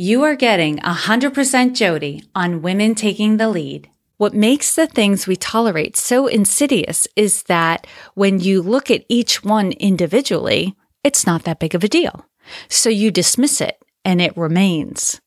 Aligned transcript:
You 0.00 0.22
are 0.22 0.36
getting 0.36 0.76
100% 0.78 1.74
Jodi 1.74 2.22
on 2.32 2.62
Women 2.62 2.94
Taking 2.94 3.36
the 3.36 3.48
Lead. 3.48 3.90
What 4.16 4.32
makes 4.32 4.76
the 4.76 4.86
things 4.86 5.26
we 5.26 5.34
tolerate 5.34 5.96
so 5.96 6.28
insidious 6.28 7.08
is 7.16 7.42
that 7.48 7.84
when 8.14 8.38
you 8.38 8.62
look 8.62 8.92
at 8.92 9.04
each 9.08 9.42
one 9.42 9.72
individually, 9.72 10.76
it's 11.02 11.26
not 11.26 11.42
that 11.42 11.58
big 11.58 11.74
of 11.74 11.82
a 11.82 11.88
deal. 11.88 12.26
So 12.68 12.88
you 12.88 13.10
dismiss 13.10 13.60
it 13.60 13.84
and 14.04 14.20
it 14.20 14.36
remains. 14.36 15.20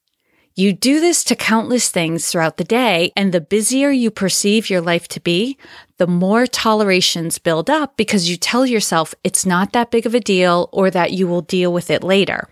You 0.56 0.72
do 0.72 1.02
this 1.02 1.26
to 1.26 1.36
countless 1.36 1.90
things 1.90 2.32
throughout 2.32 2.56
the 2.56 2.64
day, 2.64 3.12
and 3.18 3.34
the 3.34 3.42
busier 3.42 3.90
you 3.90 4.10
perceive 4.10 4.70
your 4.70 4.80
life 4.80 5.10
to 5.10 5.20
be, 5.20 5.58
the 5.98 6.08
more 6.08 6.48
tolerations 6.48 7.40
build 7.40 7.70
up 7.70 7.98
because 7.98 8.30
you 8.30 8.38
tell 8.38 8.66
yourself 8.66 9.14
it's 9.22 9.46
not 9.46 9.74
that 9.74 9.92
big 9.92 10.06
of 10.06 10.16
a 10.16 10.22
deal 10.22 10.70
or 10.72 10.90
that 10.90 11.12
you 11.12 11.28
will 11.28 11.42
deal 11.42 11.74
with 11.74 11.92
it 11.92 12.06
later. 12.06 12.48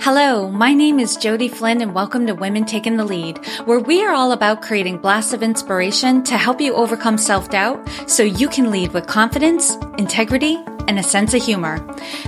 Hello, 0.00 0.50
my 0.50 0.72
name 0.72 0.98
is 0.98 1.16
Jodi 1.18 1.48
Flynn 1.48 1.82
and 1.82 1.94
welcome 1.94 2.26
to 2.26 2.34
Women 2.34 2.64
Taking 2.64 2.96
the 2.96 3.04
Lead, 3.04 3.44
where 3.66 3.78
we 3.78 4.02
are 4.02 4.14
all 4.14 4.32
about 4.32 4.62
creating 4.62 4.98
blasts 4.98 5.34
of 5.34 5.42
inspiration 5.42 6.22
to 6.24 6.38
help 6.38 6.62
you 6.62 6.74
overcome 6.74 7.18
self-doubt 7.18 7.86
so 8.08 8.22
you 8.22 8.48
can 8.48 8.70
lead 8.70 8.92
with 8.92 9.06
confidence, 9.06 9.76
integrity, 9.98 10.58
and 10.88 10.98
a 10.98 11.02
sense 11.02 11.34
of 11.34 11.42
humor. 11.42 11.76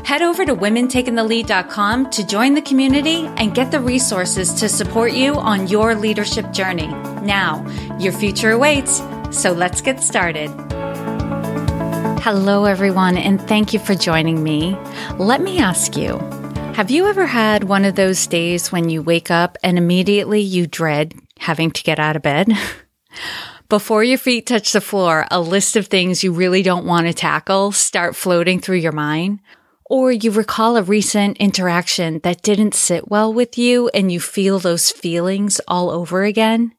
Head 0.04 0.20
over 0.20 0.44
to 0.44 0.54
womentakingthelead.com 0.54 2.10
to 2.10 2.26
join 2.26 2.52
the 2.52 2.62
community 2.62 3.26
and 3.38 3.54
get 3.54 3.70
the 3.70 3.80
resources 3.80 4.52
to 4.54 4.68
support 4.68 5.12
you 5.12 5.34
on 5.34 5.68
your 5.68 5.94
leadership 5.94 6.52
journey. 6.52 6.88
Now, 7.22 7.66
your 7.98 8.12
future 8.12 8.50
awaits, 8.50 9.00
so 9.30 9.52
let's 9.52 9.80
get 9.80 10.02
started. 10.02 10.50
Hello, 12.20 12.66
everyone, 12.66 13.16
and 13.16 13.40
thank 13.40 13.72
you 13.72 13.78
for 13.78 13.94
joining 13.94 14.42
me. 14.42 14.76
Let 15.18 15.40
me 15.40 15.60
ask 15.60 15.96
you, 15.96 16.18
have 16.78 16.92
you 16.92 17.08
ever 17.08 17.26
had 17.26 17.64
one 17.64 17.84
of 17.84 17.96
those 17.96 18.24
days 18.28 18.70
when 18.70 18.88
you 18.88 19.02
wake 19.02 19.32
up 19.32 19.58
and 19.64 19.76
immediately 19.76 20.40
you 20.40 20.64
dread 20.64 21.12
having 21.40 21.72
to 21.72 21.82
get 21.82 21.98
out 21.98 22.14
of 22.14 22.22
bed? 22.22 22.52
Before 23.68 24.04
your 24.04 24.16
feet 24.16 24.46
touch 24.46 24.70
the 24.70 24.80
floor, 24.80 25.26
a 25.28 25.40
list 25.40 25.74
of 25.74 25.88
things 25.88 26.22
you 26.22 26.30
really 26.30 26.62
don't 26.62 26.86
want 26.86 27.08
to 27.08 27.12
tackle 27.12 27.72
start 27.72 28.14
floating 28.14 28.60
through 28.60 28.76
your 28.76 28.92
mind. 28.92 29.40
Or 29.86 30.12
you 30.12 30.30
recall 30.30 30.76
a 30.76 30.84
recent 30.84 31.38
interaction 31.38 32.20
that 32.22 32.42
didn't 32.42 32.76
sit 32.76 33.08
well 33.08 33.34
with 33.34 33.58
you 33.58 33.88
and 33.88 34.12
you 34.12 34.20
feel 34.20 34.60
those 34.60 34.92
feelings 34.92 35.60
all 35.66 35.90
over 35.90 36.22
again. 36.22 36.76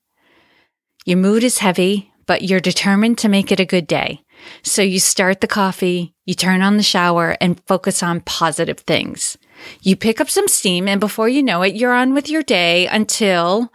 Your 1.06 1.18
mood 1.18 1.44
is 1.44 1.58
heavy, 1.58 2.14
but 2.26 2.44
you're 2.44 2.62
determined 2.62 3.18
to 3.18 3.28
make 3.28 3.52
it 3.52 3.60
a 3.60 3.66
good 3.66 3.86
day. 3.86 4.24
So 4.64 4.82
you 4.82 5.02
start 5.02 5.42
the 5.42 5.48
coffee, 5.48 6.14
you 6.26 6.36
turn 6.36 6.62
on 6.62 6.78
the 6.78 6.84
shower 6.84 7.36
and 7.42 7.62
focus 7.68 8.02
on 8.02 8.22
positive 8.22 8.80
things. 8.80 9.38
You 9.82 9.96
pick 9.96 10.22
up 10.22 10.30
some 10.30 10.48
steam, 10.48 10.88
and 10.88 11.00
before 11.00 11.30
you 11.30 11.44
know 11.44 11.62
it, 11.62 11.76
you're 11.76 11.94
on 11.94 12.14
with 12.14 12.30
your 12.30 12.44
day 12.44 12.88
until 12.88 13.72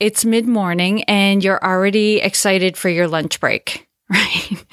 it's 0.00 0.24
mid 0.24 0.46
morning 0.46 1.04
and 1.04 1.42
you're 1.42 1.62
already 1.64 2.20
excited 2.20 2.76
for 2.76 2.88
your 2.88 3.08
lunch 3.08 3.40
break, 3.40 3.88
right? 4.10 4.64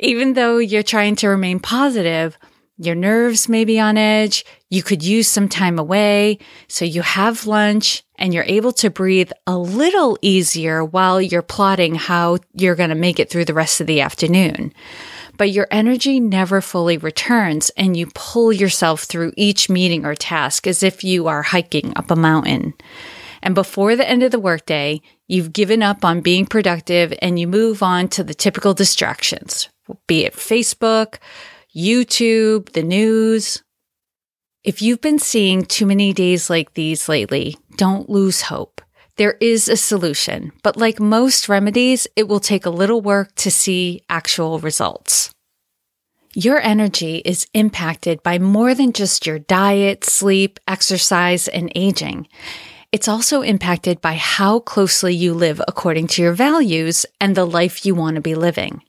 Even 0.00 0.34
though 0.34 0.58
you're 0.58 0.82
trying 0.82 1.16
to 1.16 1.28
remain 1.28 1.60
positive, 1.60 2.38
your 2.78 2.94
nerves 2.94 3.48
may 3.48 3.66
be 3.66 3.78
on 3.78 3.98
edge. 3.98 4.44
You 4.70 4.82
could 4.82 5.02
use 5.02 5.28
some 5.28 5.50
time 5.50 5.78
away. 5.78 6.38
So 6.66 6.86
you 6.86 7.02
have 7.02 7.46
lunch 7.46 8.02
and 8.16 8.32
you're 8.32 8.44
able 8.44 8.72
to 8.72 8.88
breathe 8.88 9.32
a 9.46 9.58
little 9.58 10.16
easier 10.22 10.82
while 10.82 11.20
you're 11.20 11.42
plotting 11.42 11.94
how 11.94 12.38
you're 12.54 12.76
going 12.76 12.88
to 12.88 12.94
make 12.94 13.20
it 13.20 13.28
through 13.28 13.44
the 13.44 13.54
rest 13.54 13.82
of 13.82 13.86
the 13.86 14.00
afternoon 14.00 14.72
but 15.40 15.52
your 15.52 15.66
energy 15.70 16.20
never 16.20 16.60
fully 16.60 16.98
returns 16.98 17.70
and 17.70 17.96
you 17.96 18.06
pull 18.14 18.52
yourself 18.52 19.04
through 19.04 19.32
each 19.38 19.70
meeting 19.70 20.04
or 20.04 20.14
task 20.14 20.66
as 20.66 20.82
if 20.82 21.02
you 21.02 21.28
are 21.28 21.40
hiking 21.40 21.94
up 21.96 22.10
a 22.10 22.14
mountain. 22.14 22.74
And 23.42 23.54
before 23.54 23.96
the 23.96 24.06
end 24.06 24.22
of 24.22 24.32
the 24.32 24.38
workday, 24.38 25.00
you've 25.28 25.54
given 25.54 25.82
up 25.82 26.04
on 26.04 26.20
being 26.20 26.44
productive 26.44 27.14
and 27.22 27.40
you 27.40 27.48
move 27.48 27.82
on 27.82 28.08
to 28.08 28.22
the 28.22 28.34
typical 28.34 28.74
distractions, 28.74 29.70
be 30.06 30.26
it 30.26 30.34
Facebook, 30.34 31.16
YouTube, 31.74 32.72
the 32.72 32.82
news. 32.82 33.62
If 34.62 34.82
you've 34.82 35.00
been 35.00 35.18
seeing 35.18 35.64
too 35.64 35.86
many 35.86 36.12
days 36.12 36.50
like 36.50 36.74
these 36.74 37.08
lately, 37.08 37.56
don't 37.76 38.10
lose 38.10 38.42
hope. 38.42 38.82
There 39.16 39.36
is 39.40 39.68
a 39.68 39.76
solution, 39.76 40.52
but 40.62 40.76
like 40.76 41.00
most 41.00 41.48
remedies, 41.48 42.06
it 42.16 42.28
will 42.28 42.40
take 42.40 42.66
a 42.66 42.70
little 42.70 43.00
work 43.00 43.34
to 43.36 43.50
see 43.50 44.02
actual 44.08 44.58
results. 44.58 45.30
Your 46.34 46.60
energy 46.60 47.16
is 47.24 47.46
impacted 47.54 48.22
by 48.22 48.38
more 48.38 48.72
than 48.74 48.92
just 48.92 49.26
your 49.26 49.40
diet, 49.40 50.04
sleep, 50.04 50.60
exercise, 50.68 51.48
and 51.48 51.72
aging. 51.74 52.28
It's 52.92 53.08
also 53.08 53.42
impacted 53.42 54.00
by 54.00 54.14
how 54.14 54.60
closely 54.60 55.14
you 55.14 55.34
live 55.34 55.60
according 55.66 56.06
to 56.08 56.22
your 56.22 56.32
values 56.32 57.04
and 57.20 57.36
the 57.36 57.44
life 57.44 57.84
you 57.84 57.94
want 57.94 58.14
to 58.14 58.20
be 58.20 58.34
living. 58.34 58.82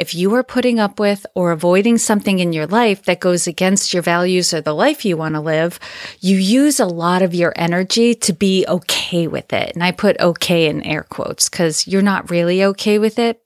If 0.00 0.14
you 0.14 0.32
are 0.34 0.42
putting 0.42 0.80
up 0.80 0.98
with 0.98 1.26
or 1.34 1.52
avoiding 1.52 1.98
something 1.98 2.38
in 2.38 2.54
your 2.54 2.66
life 2.66 3.02
that 3.02 3.20
goes 3.20 3.46
against 3.46 3.92
your 3.92 4.02
values 4.02 4.54
or 4.54 4.62
the 4.62 4.72
life 4.72 5.04
you 5.04 5.14
want 5.18 5.34
to 5.34 5.42
live, 5.42 5.78
you 6.20 6.38
use 6.38 6.80
a 6.80 6.86
lot 6.86 7.20
of 7.20 7.34
your 7.34 7.52
energy 7.54 8.14
to 8.14 8.32
be 8.32 8.64
okay 8.66 9.26
with 9.26 9.52
it. 9.52 9.72
And 9.74 9.84
I 9.84 9.92
put 9.92 10.18
okay 10.18 10.68
in 10.68 10.82
air 10.84 11.02
quotes 11.02 11.50
because 11.50 11.86
you're 11.86 12.00
not 12.00 12.30
really 12.30 12.64
okay 12.64 12.98
with 12.98 13.18
it. 13.18 13.42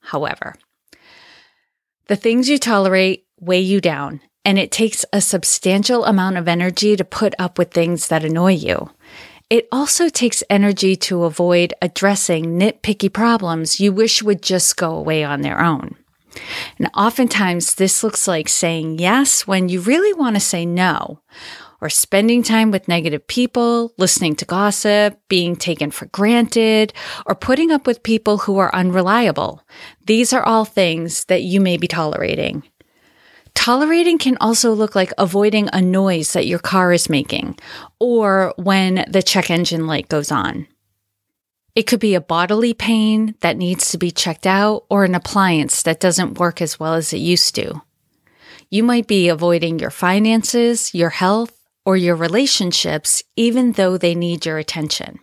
However, 0.00 0.56
the 2.06 2.16
things 2.16 2.50
you 2.50 2.58
tolerate 2.58 3.24
weigh 3.40 3.60
you 3.60 3.80
down, 3.80 4.20
and 4.44 4.58
it 4.58 4.70
takes 4.70 5.06
a 5.10 5.22
substantial 5.22 6.04
amount 6.04 6.36
of 6.36 6.48
energy 6.48 6.96
to 6.96 7.04
put 7.04 7.34
up 7.38 7.56
with 7.56 7.70
things 7.70 8.08
that 8.08 8.26
annoy 8.26 8.52
you. 8.52 8.90
It 9.50 9.66
also 9.72 10.10
takes 10.10 10.42
energy 10.50 10.94
to 10.96 11.24
avoid 11.24 11.72
addressing 11.80 12.58
nitpicky 12.58 13.10
problems 13.10 13.80
you 13.80 13.94
wish 13.94 14.22
would 14.22 14.42
just 14.42 14.76
go 14.76 14.94
away 14.94 15.24
on 15.24 15.40
their 15.40 15.58
own. 15.58 15.96
And 16.78 16.90
oftentimes 16.94 17.76
this 17.76 18.04
looks 18.04 18.28
like 18.28 18.48
saying 18.50 18.98
yes 18.98 19.46
when 19.46 19.70
you 19.70 19.80
really 19.80 20.12
want 20.12 20.36
to 20.36 20.40
say 20.40 20.66
no, 20.66 21.22
or 21.80 21.88
spending 21.88 22.42
time 22.42 22.70
with 22.70 22.88
negative 22.88 23.26
people, 23.26 23.94
listening 23.96 24.36
to 24.36 24.44
gossip, 24.44 25.18
being 25.28 25.56
taken 25.56 25.90
for 25.90 26.06
granted, 26.06 26.92
or 27.24 27.34
putting 27.34 27.70
up 27.70 27.86
with 27.86 28.02
people 28.02 28.38
who 28.38 28.58
are 28.58 28.74
unreliable. 28.74 29.62
These 30.04 30.34
are 30.34 30.42
all 30.42 30.66
things 30.66 31.24
that 31.24 31.42
you 31.42 31.60
may 31.60 31.78
be 31.78 31.88
tolerating. 31.88 32.64
Tolerating 33.54 34.18
can 34.18 34.36
also 34.40 34.72
look 34.72 34.94
like 34.94 35.12
avoiding 35.18 35.68
a 35.72 35.82
noise 35.82 36.32
that 36.32 36.46
your 36.46 36.58
car 36.58 36.92
is 36.92 37.08
making 37.08 37.58
or 37.98 38.54
when 38.56 39.04
the 39.08 39.22
check 39.22 39.50
engine 39.50 39.86
light 39.86 40.08
goes 40.08 40.32
on. 40.32 40.66
It 41.74 41.86
could 41.86 42.00
be 42.00 42.14
a 42.14 42.20
bodily 42.20 42.74
pain 42.74 43.34
that 43.40 43.56
needs 43.56 43.90
to 43.90 43.98
be 43.98 44.10
checked 44.10 44.46
out 44.46 44.84
or 44.90 45.04
an 45.04 45.14
appliance 45.14 45.82
that 45.82 46.00
doesn't 46.00 46.38
work 46.38 46.60
as 46.60 46.80
well 46.80 46.94
as 46.94 47.12
it 47.12 47.18
used 47.18 47.54
to. 47.54 47.82
You 48.70 48.82
might 48.82 49.06
be 49.06 49.28
avoiding 49.28 49.78
your 49.78 49.90
finances, 49.90 50.94
your 50.94 51.10
health, 51.10 51.52
or 51.86 51.96
your 51.96 52.16
relationships, 52.16 53.22
even 53.36 53.72
though 53.72 53.96
they 53.96 54.14
need 54.14 54.44
your 54.44 54.58
attention. 54.58 55.20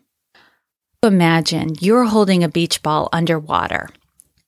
Imagine 1.03 1.75
you're 1.79 2.05
holding 2.05 2.43
a 2.43 2.49
beach 2.49 2.81
ball 2.81 3.09
underwater 3.11 3.89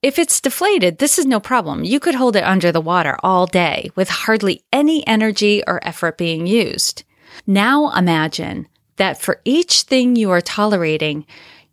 if 0.08 0.18
it's 0.18 0.40
deflated, 0.40 1.00
this 1.00 1.20
is 1.20 1.26
no 1.26 1.38
problem. 1.42 1.84
You 1.84 2.00
could 2.00 2.16
hold 2.16 2.38
it 2.38 2.44
under 2.46 2.72
the 2.72 2.80
water 2.80 3.18
all 3.24 3.46
day 3.46 3.92
with 3.94 4.08
hardly 4.08 4.64
any 4.72 5.06
energy 5.06 5.62
or 5.68 5.86
effort 5.86 6.18
being 6.18 6.48
used. 6.48 7.04
Now 7.46 7.92
imagine 7.92 8.70
that 8.96 9.22
for 9.22 9.42
each 9.44 9.82
thing 9.82 10.16
you 10.16 10.32
are 10.32 10.40
tolerating, 10.40 11.26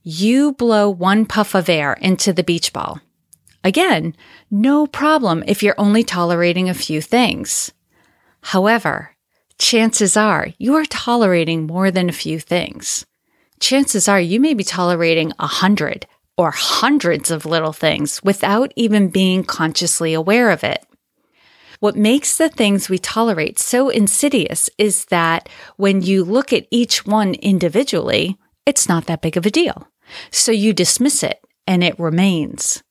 you 0.03 0.51
blow 0.51 0.91
one 0.91 1.27
puff 1.27 1.55
of 1.55 1.69
air 1.69 1.93
into 2.01 2.33
the 2.33 2.43
beach 2.43 2.73
ball. 2.73 2.99
Again, 3.63 4.17
no 4.51 4.89
problem 4.89 5.45
if 5.47 5.63
you're 5.63 5.79
only 5.79 6.03
tolerating 6.03 6.69
a 6.69 6.75
few 6.75 7.01
things. 7.01 7.73
However, 8.41 9.15
chances 9.59 10.17
are 10.17 10.49
you 10.59 10.75
are 10.75 10.87
tolerating 10.87 11.69
more 11.69 11.93
than 11.93 12.09
a 12.09 12.21
few 12.25 12.41
things. 12.41 13.07
Chances 13.61 14.09
are 14.09 14.21
you 14.21 14.41
may 14.41 14.55
be 14.55 14.65
tolerating 14.65 15.31
a 15.39 15.47
hundred, 15.47 16.09
or 16.37 16.51
hundreds 16.51 17.31
of 17.31 17.47
little 17.47 17.73
things 17.73 18.23
without 18.23 18.73
even 18.77 19.09
being 19.09 19.45
consciously 19.45 20.15
aware 20.15 20.51
of 20.51 20.65
it. 20.65 20.85
What 21.81 21.97
makes 21.97 22.37
the 22.37 22.49
things 22.49 22.89
we 22.89 22.99
tolerate 22.99 23.59
so 23.59 23.89
insidious 23.89 24.71
is 24.79 25.05
that 25.07 25.49
when 25.77 26.03
you 26.03 26.25
look 26.25 26.53
at 26.53 26.67
each 26.71 27.05
one 27.07 27.35
individually, 27.35 28.39
it's 28.65 28.89
not 28.89 29.07
that 29.07 29.23
big 29.23 29.37
of 29.37 29.45
a 29.45 29.51
deal. 29.51 29.89
So 30.31 30.53
you 30.53 30.73
dismiss 30.73 31.23
it 31.23 31.41
and 31.67 31.85
it 31.85 31.99
remains. 31.99 32.83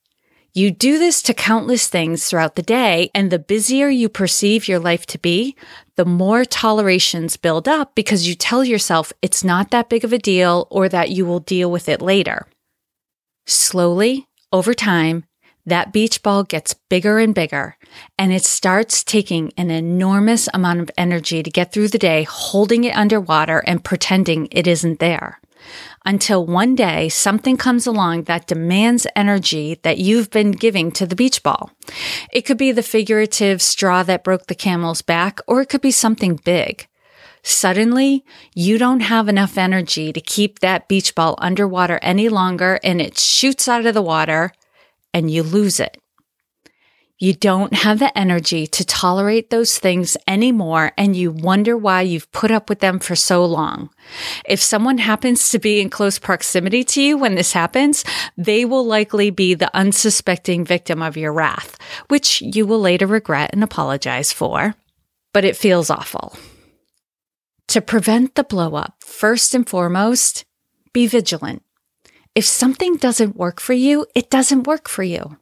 You 0.56 0.69
do 0.69 1.00
this 1.00 1.24
to 1.24 1.34
countless 1.34 1.88
things 1.88 2.30
throughout 2.30 2.56
the 2.56 2.62
day, 2.62 3.10
and 3.16 3.31
the 3.31 3.40
busier 3.40 3.90
you 3.90 4.07
perceive 4.07 4.68
your 4.68 4.78
life 4.78 5.07
to 5.07 5.18
be, 5.18 5.56
the 5.95 6.06
more 6.06 6.45
tolerations 6.45 7.38
build 7.38 7.68
up 7.68 7.95
because 7.95 8.28
you 8.28 8.36
tell 8.36 8.63
yourself 8.63 9.12
it's 9.24 9.44
not 9.44 9.72
that 9.72 9.90
big 9.90 10.04
of 10.04 10.13
a 10.13 10.19
deal 10.19 10.68
or 10.69 10.88
that 10.90 11.10
you 11.10 11.25
will 11.25 11.40
deal 11.40 11.72
with 11.72 11.90
it 11.90 12.04
later. 12.04 12.45
Slowly, 13.45 14.28
over 14.51 14.74
time, 14.74 15.25
that 15.66 15.94
beach 15.94 16.22
ball 16.24 16.44
gets 16.44 16.75
bigger 16.90 17.19
and 17.19 17.34
bigger, 17.34 17.78
and 18.18 18.34
it 18.34 18.44
starts 18.44 19.04
taking 19.04 19.54
an 19.57 19.72
enormous 19.72 20.50
amount 20.54 20.81
of 20.81 20.92
energy 20.98 21.42
to 21.42 21.50
get 21.50 21.72
through 21.72 21.88
the 21.88 21.98
day, 21.98 22.24
holding 22.24 22.84
it 22.84 22.95
underwater 22.95 23.60
and 23.60 23.84
pretending 23.84 24.48
it 24.51 24.68
isn't 24.68 25.00
there. 25.00 25.40
Until 26.06 26.45
one 26.45 26.75
day 26.75 27.07
something 27.07 27.56
comes 27.56 27.88
along 27.88 28.24
that 28.24 28.48
demands 28.48 29.07
energy 29.16 29.80
that 29.84 29.98
you've 29.98 30.30
been 30.30 30.51
giving 30.51 30.92
to 30.92 31.06
the 31.06 31.16
beach 31.16 31.42
ball. 31.42 31.72
It 32.31 32.42
could 32.42 32.57
be 32.57 32.74
the 32.74 32.84
figurative 32.84 33.62
straw 33.62 34.04
that 34.04 34.25
broke 34.25 34.48
the 34.48 34.56
camel's 34.56 35.01
back, 35.01 35.40
or 35.48 35.62
it 35.62 35.69
could 35.69 35.81
be 35.81 35.92
something 35.92 36.40
big. 36.44 36.88
Suddenly, 37.44 38.24
you 38.56 38.78
don't 38.78 39.01
have 39.01 39.28
enough 39.28 39.57
energy 39.57 40.13
to 40.13 40.22
keep 40.22 40.60
that 40.60 40.88
beach 40.88 41.13
ball 41.13 41.36
underwater 41.38 42.00
any 42.01 42.30
longer 42.30 42.80
and 42.84 43.01
it 43.01 43.19
shoots 43.19 43.68
out 43.68 43.86
of 43.86 43.94
the 43.94 44.01
water 44.01 44.51
and 45.13 45.30
you 45.30 45.44
lose 45.44 45.80
it. 45.80 45.98
You 47.19 47.34
don't 47.34 47.74
have 47.74 48.00
the 48.00 48.18
energy 48.18 48.68
to 48.68 48.84
tolerate 48.84 49.50
those 49.50 49.78
things 49.80 50.18
anymore, 50.28 50.92
and 50.98 51.16
you 51.16 51.31
wonder 51.31 51.78
why 51.78 52.01
you've 52.01 52.30
put 52.34 52.51
up 52.51 52.68
with 52.68 52.80
them 52.80 53.00
for 53.00 53.16
so 53.16 53.45
long. 53.45 53.92
If 54.45 54.60
someone 54.62 54.98
happens 54.98 55.50
to 55.51 55.60
be 55.60 55.80
in 55.80 55.90
close 55.90 56.19
proximity 56.19 56.84
to 56.84 57.01
you 57.01 57.18
when 57.18 57.36
this 57.36 57.54
happens, 57.54 58.04
they 58.36 58.66
will 58.66 58.84
likely 58.86 59.30
be 59.30 59.54
the 59.54 59.74
unsuspecting 59.74 60.66
victim 60.66 61.01
of 61.01 61.16
your 61.16 61.31
wrath, 61.31 61.78
which 62.10 62.42
you 62.42 62.66
will 62.66 62.81
later 62.81 63.07
regret 63.07 63.51
and 63.54 63.63
apologize 63.63 64.34
for. 64.34 64.75
But 65.34 65.45
it 65.45 65.56
feels 65.56 65.90
awful. 65.90 66.36
To 67.69 67.81
prevent 67.81 68.36
the 68.36 68.44
blowup, 68.44 68.94
first 69.00 69.56
and 69.56 69.68
foremost, 69.68 70.45
be 70.94 71.07
vigilant. 71.07 71.63
If 72.36 72.45
something 72.45 72.98
doesn't 72.98 73.36
work 73.36 73.60
for 73.60 73.74
you, 73.74 74.06
it 74.15 74.30
doesn't 74.30 74.68
work 74.68 74.88
for 74.88 75.04
you. 75.04 75.38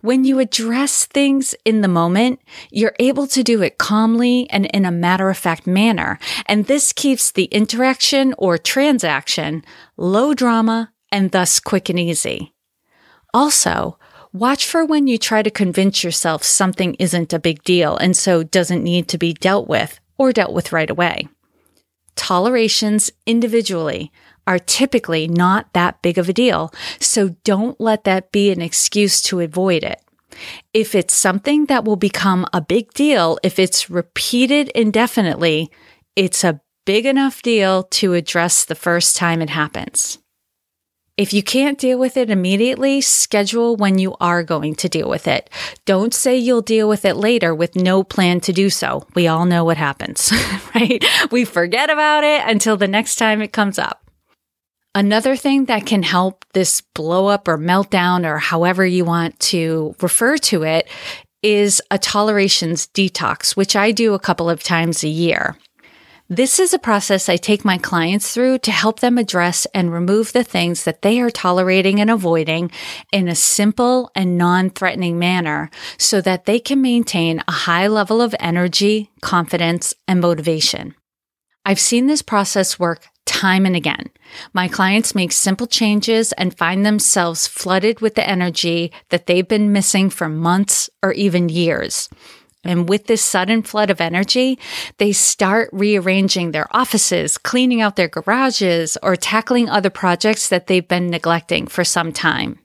When 0.00 0.24
you 0.24 0.38
address 0.38 1.04
things 1.04 1.54
in 1.64 1.80
the 1.80 1.88
moment, 1.88 2.40
you're 2.70 2.94
able 2.98 3.26
to 3.28 3.42
do 3.42 3.62
it 3.62 3.78
calmly 3.78 4.48
and 4.50 4.66
in 4.66 4.84
a 4.84 4.90
matter 4.90 5.30
of 5.30 5.38
fact 5.38 5.66
manner. 5.66 6.18
And 6.46 6.66
this 6.66 6.92
keeps 6.92 7.30
the 7.30 7.44
interaction 7.44 8.34
or 8.38 8.58
transaction 8.58 9.64
low 9.96 10.34
drama 10.34 10.92
and 11.10 11.30
thus 11.32 11.60
quick 11.60 11.88
and 11.88 11.98
easy. 11.98 12.54
Also, 13.34 13.98
watch 14.32 14.66
for 14.66 14.84
when 14.84 15.06
you 15.06 15.18
try 15.18 15.42
to 15.42 15.50
convince 15.50 16.02
yourself 16.02 16.42
something 16.42 16.94
isn't 16.94 17.32
a 17.32 17.38
big 17.38 17.62
deal 17.62 17.96
and 17.96 18.16
so 18.16 18.42
doesn't 18.42 18.82
need 18.82 19.08
to 19.08 19.18
be 19.18 19.32
dealt 19.32 19.68
with 19.68 20.00
or 20.16 20.32
dealt 20.32 20.52
with 20.52 20.72
right 20.72 20.90
away. 20.90 21.28
Tolerations 22.28 23.10
individually 23.24 24.12
are 24.46 24.58
typically 24.58 25.26
not 25.26 25.72
that 25.72 26.02
big 26.02 26.18
of 26.18 26.28
a 26.28 26.34
deal. 26.34 26.70
So 27.00 27.30
don't 27.42 27.80
let 27.80 28.04
that 28.04 28.32
be 28.32 28.50
an 28.50 28.60
excuse 28.60 29.22
to 29.22 29.40
avoid 29.40 29.82
it. 29.82 29.98
If 30.74 30.94
it's 30.94 31.14
something 31.14 31.64
that 31.66 31.86
will 31.86 31.96
become 31.96 32.44
a 32.52 32.60
big 32.60 32.92
deal, 32.92 33.38
if 33.42 33.58
it's 33.58 33.88
repeated 33.88 34.68
indefinitely, 34.74 35.70
it's 36.16 36.44
a 36.44 36.60
big 36.84 37.06
enough 37.06 37.40
deal 37.40 37.84
to 37.84 38.12
address 38.12 38.66
the 38.66 38.74
first 38.74 39.16
time 39.16 39.40
it 39.40 39.48
happens. 39.48 40.18
If 41.18 41.32
you 41.32 41.42
can't 41.42 41.78
deal 41.78 41.98
with 41.98 42.16
it 42.16 42.30
immediately, 42.30 43.00
schedule 43.00 43.74
when 43.74 43.98
you 43.98 44.14
are 44.20 44.44
going 44.44 44.76
to 44.76 44.88
deal 44.88 45.08
with 45.08 45.26
it. 45.26 45.50
Don't 45.84 46.14
say 46.14 46.36
you'll 46.36 46.62
deal 46.62 46.88
with 46.88 47.04
it 47.04 47.16
later 47.16 47.52
with 47.52 47.74
no 47.74 48.04
plan 48.04 48.38
to 48.42 48.52
do 48.52 48.70
so. 48.70 49.04
We 49.16 49.26
all 49.26 49.44
know 49.44 49.64
what 49.64 49.76
happens, 49.76 50.32
right? 50.76 51.04
We 51.32 51.44
forget 51.44 51.90
about 51.90 52.22
it 52.22 52.42
until 52.46 52.76
the 52.76 52.86
next 52.86 53.16
time 53.16 53.42
it 53.42 53.52
comes 53.52 53.80
up. 53.80 54.08
Another 54.94 55.34
thing 55.34 55.64
that 55.64 55.86
can 55.86 56.04
help 56.04 56.44
this 56.52 56.82
blow 56.94 57.26
up 57.26 57.48
or 57.48 57.58
meltdown 57.58 58.24
or 58.24 58.38
however 58.38 58.86
you 58.86 59.04
want 59.04 59.40
to 59.40 59.96
refer 60.00 60.38
to 60.38 60.62
it 60.62 60.88
is 61.42 61.82
a 61.90 61.98
tolerations 61.98 62.86
detox, 62.86 63.56
which 63.56 63.74
I 63.74 63.90
do 63.90 64.14
a 64.14 64.20
couple 64.20 64.48
of 64.48 64.62
times 64.62 65.02
a 65.02 65.08
year. 65.08 65.56
This 66.30 66.58
is 66.58 66.74
a 66.74 66.78
process 66.78 67.30
I 67.30 67.38
take 67.38 67.64
my 67.64 67.78
clients 67.78 68.34
through 68.34 68.58
to 68.58 68.70
help 68.70 69.00
them 69.00 69.16
address 69.16 69.66
and 69.72 69.90
remove 69.90 70.34
the 70.34 70.44
things 70.44 70.84
that 70.84 71.00
they 71.00 71.22
are 71.22 71.30
tolerating 71.30 72.02
and 72.02 72.10
avoiding 72.10 72.70
in 73.10 73.28
a 73.28 73.34
simple 73.34 74.10
and 74.14 74.36
non 74.36 74.68
threatening 74.68 75.18
manner 75.18 75.70
so 75.96 76.20
that 76.20 76.44
they 76.44 76.60
can 76.60 76.82
maintain 76.82 77.42
a 77.48 77.52
high 77.52 77.86
level 77.86 78.20
of 78.20 78.34
energy, 78.40 79.10
confidence, 79.22 79.94
and 80.06 80.20
motivation. 80.20 80.94
I've 81.64 81.80
seen 81.80 82.08
this 82.08 82.20
process 82.20 82.78
work 82.78 83.08
time 83.24 83.64
and 83.64 83.74
again. 83.74 84.10
My 84.52 84.68
clients 84.68 85.14
make 85.14 85.32
simple 85.32 85.66
changes 85.66 86.32
and 86.32 86.56
find 86.56 86.84
themselves 86.84 87.46
flooded 87.46 88.00
with 88.02 88.16
the 88.16 88.28
energy 88.28 88.92
that 89.08 89.24
they've 89.24 89.48
been 89.48 89.72
missing 89.72 90.10
for 90.10 90.28
months 90.28 90.90
or 91.02 91.12
even 91.12 91.48
years. 91.48 92.10
And 92.64 92.88
with 92.88 93.06
this 93.06 93.22
sudden 93.22 93.62
flood 93.62 93.88
of 93.88 94.00
energy, 94.00 94.58
they 94.98 95.12
start 95.12 95.70
rearranging 95.72 96.50
their 96.50 96.66
offices, 96.76 97.38
cleaning 97.38 97.80
out 97.80 97.96
their 97.96 98.08
garages, 98.08 98.98
or 99.02 99.16
tackling 99.16 99.68
other 99.68 99.90
projects 99.90 100.48
that 100.48 100.66
they've 100.66 100.86
been 100.86 101.08
neglecting 101.08 101.66
for 101.66 101.84
some 101.84 102.12
time. 102.12 102.58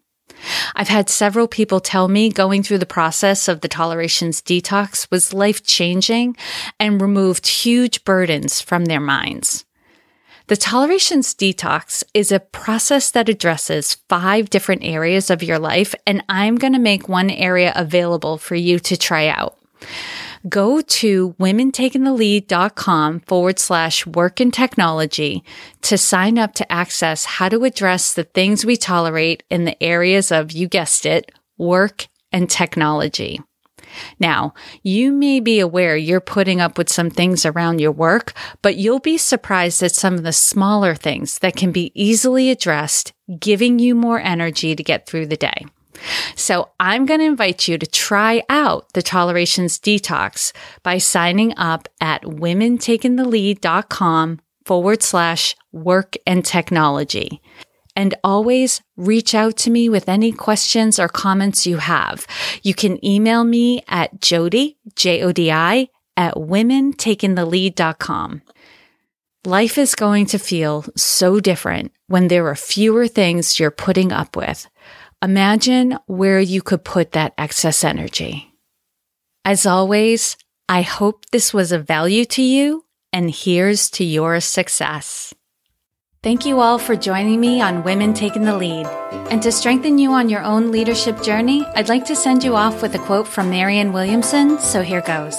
I've 0.76 0.90
had 0.90 1.10
several 1.10 1.48
people 1.48 1.80
tell 1.80 2.08
me 2.08 2.30
going 2.30 2.64
through 2.64 2.80
the 2.80 2.86
process 2.86 3.48
of 3.48 3.62
the 3.62 3.68
tolerations 3.68 4.42
detox 4.42 5.10
was 5.10 5.34
life 5.34 5.64
changing 5.64 6.36
and 6.80 7.02
removed 7.02 7.48
huge 7.48 8.04
burdens 8.04 8.62
from 8.62 8.86
their 8.86 9.00
minds. 9.00 9.66
The 10.48 10.58
tolerations 10.58 11.34
detox 11.34 12.04
is 12.14 12.32
a 12.32 12.40
process 12.42 13.12
that 13.12 13.30
addresses 13.30 13.98
five 14.10 14.50
different 14.50 14.84
areas 14.84 15.30
of 15.30 15.42
your 15.42 15.58
life, 15.58 15.96
and 16.06 16.24
I'm 16.28 16.58
going 16.58 16.74
to 16.74 16.80
make 16.80 17.08
one 17.08 17.30
area 17.30 17.72
available 17.76 18.38
for 18.38 18.56
you 18.56 18.80
to 18.80 18.98
try 18.98 19.28
out. 19.28 19.58
Go 20.50 20.82
to 20.82 21.34
womentakingthelead.com 21.40 23.22
forward 23.22 23.60
slash 23.60 24.06
work 24.06 24.40
and 24.40 24.54
technology 24.54 25.44
to 25.84 25.98
sign 25.98 26.38
up 26.38 26.54
to 26.56 26.70
access 26.72 27.26
how 27.26 27.48
to 27.50 27.64
address 27.64 28.14
the 28.14 28.26
things 28.26 28.66
we 28.66 28.76
tolerate 28.76 29.44
in 29.50 29.64
the 29.64 29.82
areas 29.82 30.32
of, 30.32 30.52
you 30.52 30.68
guessed 30.68 31.06
it, 31.06 31.32
work 31.58 32.08
and 32.32 32.50
technology. 32.50 33.40
Now, 34.20 34.54
you 34.82 35.12
may 35.12 35.40
be 35.40 35.60
aware 35.60 35.96
you're 35.96 36.20
putting 36.20 36.60
up 36.60 36.78
with 36.78 36.90
some 36.90 37.10
things 37.10 37.46
around 37.46 37.80
your 37.80 37.92
work, 37.92 38.34
but 38.62 38.76
you'll 38.76 39.00
be 39.00 39.18
surprised 39.18 39.84
at 39.84 39.92
some 39.92 40.16
of 40.16 40.24
the 40.24 40.34
smaller 40.34 40.96
things 40.96 41.40
that 41.40 41.56
can 41.56 41.72
be 41.72 41.92
easily 41.94 42.50
addressed, 42.50 43.14
giving 43.40 43.80
you 43.80 43.96
more 43.96 44.20
energy 44.20 44.76
to 44.76 44.84
get 44.84 45.06
through 45.06 45.28
the 45.28 45.38
day. 45.38 45.66
So 46.36 46.70
I'm 46.80 47.06
going 47.06 47.20
to 47.20 47.26
invite 47.26 47.68
you 47.68 47.78
to 47.78 47.86
try 47.86 48.42
out 48.50 48.94
the 48.94 49.02
tolerations 49.02 49.78
detox 49.80 50.54
by 50.82 50.98
signing 50.98 51.54
up 51.58 51.90
at 52.02 52.24
womentakingthelead.com 52.24 54.40
forward 54.66 55.04
slash 55.04 55.56
work 55.72 56.16
and 56.26 56.44
technology. 56.46 57.42
And 57.96 58.16
always 58.24 58.82
reach 58.98 59.36
out 59.36 59.56
to 59.58 59.70
me 59.70 59.88
with 59.88 60.10
any 60.10 60.32
questions 60.32 60.98
or 60.98 61.08
comments 61.08 61.68
you 61.68 61.78
have. 61.78 62.26
You 62.64 62.74
can 62.74 63.06
email 63.06 63.44
me 63.44 63.84
at 63.88 64.20
Jodi, 64.20 64.78
J-O-D-I, 64.96 65.90
at 66.18 66.34
womentakingthelead.com. 66.36 68.42
Life 69.46 69.78
is 69.78 69.94
going 69.94 70.26
to 70.28 70.40
feel 70.40 70.86
so 70.96 71.42
different 71.42 71.92
when 72.08 72.30
there 72.30 72.48
are 72.48 72.56
fewer 72.56 73.08
things 73.08 73.60
you're 73.60 73.72
putting 73.72 74.14
up 74.14 74.38
with. 74.38 74.70
Imagine 75.24 75.98
where 76.06 76.42
you 76.42 76.62
could 76.62 76.84
put 76.84 77.14
that 77.14 77.34
excess 77.38 77.86
energy. 77.86 78.54
As 79.46 79.66
always, 79.66 80.36
I 80.68 80.82
hope 80.82 81.28
this 81.32 81.54
was 81.54 81.72
of 81.72 81.88
value 81.88 82.26
to 82.26 82.42
you, 82.42 82.84
and 83.14 83.32
here's 83.32 83.90
to 83.92 84.04
your 84.04 84.42
success. 84.42 85.34
Thank 86.24 86.46
you 86.46 86.60
all 86.60 86.78
for 86.78 86.98
joining 86.98 87.40
me 87.40 87.62
on 87.62 87.86
Women 87.86 88.14
Taking 88.14 88.44
the 88.44 88.58
Lead. 88.58 88.86
And 89.32 89.42
to 89.44 89.52
strengthen 89.54 89.98
you 89.98 90.12
on 90.12 90.28
your 90.28 90.44
own 90.44 90.74
leadership 90.74 91.24
journey, 91.24 91.66
I'd 91.74 91.88
like 91.88 92.04
to 92.08 92.18
send 92.18 92.44
you 92.44 92.58
off 92.58 92.82
with 92.82 92.94
a 92.94 93.00
quote 93.00 93.28
from 93.28 93.50
Marianne 93.50 93.94
Williamson, 93.94 94.60
so 94.60 94.82
here 94.82 95.02
goes. 95.04 95.38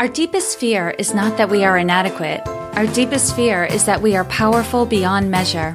Our 0.00 0.08
deepest 0.08 0.58
fear 0.58 0.90
is 0.98 1.14
not 1.14 1.38
that 1.38 1.48
we 1.48 1.64
are 1.64 1.78
inadequate. 1.78 2.46
Our 2.76 2.86
deepest 2.88 3.34
fear 3.36 3.64
is 3.64 3.86
that 3.86 4.02
we 4.02 4.16
are 4.16 4.26
powerful 4.26 4.84
beyond 4.84 5.30
measure. 5.30 5.74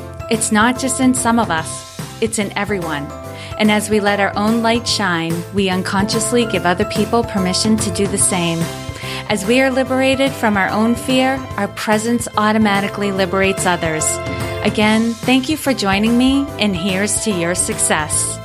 It's 0.31 0.49
not 0.49 0.79
just 0.79 1.01
in 1.01 1.13
some 1.13 1.39
of 1.39 1.51
us, 1.51 1.99
it's 2.21 2.39
in 2.39 2.57
everyone. 2.57 3.05
And 3.59 3.69
as 3.69 3.89
we 3.89 3.99
let 3.99 4.21
our 4.21 4.33
own 4.37 4.63
light 4.63 4.87
shine, 4.87 5.33
we 5.53 5.69
unconsciously 5.69 6.45
give 6.45 6.65
other 6.65 6.85
people 6.85 7.25
permission 7.25 7.75
to 7.75 7.91
do 7.91 8.07
the 8.07 8.17
same. 8.17 8.59
As 9.27 9.45
we 9.45 9.59
are 9.59 9.69
liberated 9.69 10.31
from 10.31 10.55
our 10.55 10.69
own 10.69 10.95
fear, 10.95 11.35
our 11.57 11.67
presence 11.67 12.29
automatically 12.37 13.11
liberates 13.11 13.65
others. 13.65 14.05
Again, 14.63 15.11
thank 15.11 15.49
you 15.49 15.57
for 15.57 15.73
joining 15.73 16.17
me, 16.17 16.47
and 16.59 16.77
here's 16.77 17.25
to 17.25 17.31
your 17.31 17.53
success. 17.53 18.40